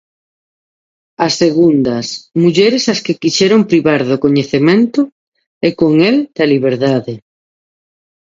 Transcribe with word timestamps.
As 1.25 1.33
segundas, 1.43 2.07
mulleres 2.41 2.83
ás 2.93 2.99
que 3.05 3.19
quixeron 3.21 3.61
privar 3.71 4.01
do 4.09 4.21
coñecemento 4.23 5.01
e, 5.67 5.69
con 5.79 5.93
el, 6.09 6.15
da 6.35 6.45
liberdade. 6.53 7.13